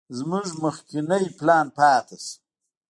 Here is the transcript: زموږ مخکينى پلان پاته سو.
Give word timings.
زموږ 0.17 0.47
مخکينى 0.63 1.21
پلان 1.39 1.65
پاته 1.77 2.15
سو. 2.25 2.35